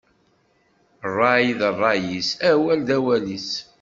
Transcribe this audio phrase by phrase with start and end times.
[1.11, 3.49] Ṛṛay d ṛṛay-is, awal d awal-is.